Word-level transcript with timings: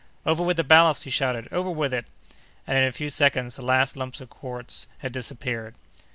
"Over 0.25 0.41
with 0.41 0.57
the 0.57 0.63
ballast!" 0.63 1.03
he 1.03 1.11
shouted, 1.11 1.47
"over 1.51 1.69
with 1.69 1.93
it!" 1.93 2.07
And 2.65 2.75
in 2.75 2.85
a 2.85 2.91
few 2.91 3.07
seconds 3.07 3.55
the 3.57 3.61
last 3.63 3.95
lumps 3.95 4.19
of 4.19 4.31
quartz 4.31 4.87
had 4.97 5.11
disappeared. 5.11 5.75